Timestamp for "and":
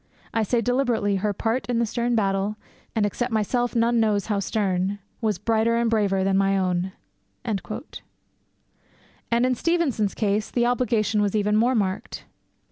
2.95-3.05, 5.77-5.91, 7.45-7.59